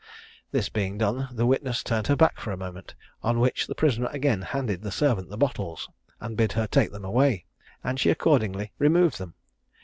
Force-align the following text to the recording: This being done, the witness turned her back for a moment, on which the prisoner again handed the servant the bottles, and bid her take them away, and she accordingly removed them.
This 0.51 0.67
being 0.67 0.97
done, 0.97 1.29
the 1.31 1.45
witness 1.45 1.83
turned 1.83 2.07
her 2.07 2.15
back 2.15 2.39
for 2.39 2.51
a 2.51 2.57
moment, 2.57 2.95
on 3.21 3.39
which 3.39 3.67
the 3.67 3.75
prisoner 3.75 4.07
again 4.07 4.41
handed 4.41 4.81
the 4.81 4.89
servant 4.89 5.29
the 5.29 5.37
bottles, 5.37 5.91
and 6.19 6.35
bid 6.35 6.53
her 6.53 6.65
take 6.65 6.91
them 6.91 7.05
away, 7.05 7.45
and 7.83 7.99
she 7.99 8.09
accordingly 8.09 8.71
removed 8.79 9.19
them. 9.19 9.35